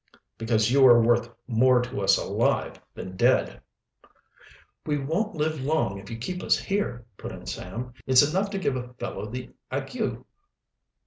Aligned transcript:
"Because 0.39 0.71
you 0.71 0.83
are 0.87 0.99
worth 0.99 1.29
more 1.45 1.79
to 1.79 2.01
us 2.01 2.17
alive 2.17 2.81
than 2.95 3.15
dead." 3.15 3.61
"We 4.83 4.97
won't 4.97 5.35
live 5.35 5.61
long 5.61 5.99
if 5.99 6.09
you 6.09 6.17
keep 6.17 6.41
us 6.41 6.57
here," 6.57 7.05
put 7.17 7.31
in 7.31 7.45
Sam. 7.45 7.93
"It's 8.07 8.27
enough 8.27 8.49
to 8.49 8.57
give 8.57 8.75
a 8.75 8.93
fellow 8.95 9.27
the 9.29 9.51
ague." 9.69 10.25